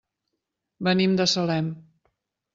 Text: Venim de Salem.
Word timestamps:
Venim 0.87 1.13
de 1.21 1.29
Salem. 1.35 1.71